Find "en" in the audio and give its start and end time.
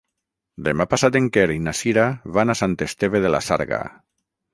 1.19-1.27